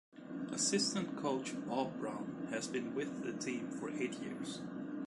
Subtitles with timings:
[0.51, 4.59] Assistant Coach Bob Brown has been with the team for eight years.